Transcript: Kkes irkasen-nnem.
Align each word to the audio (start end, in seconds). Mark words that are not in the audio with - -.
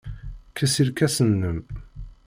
Kkes 0.55 0.75
irkasen-nnem. 0.83 1.59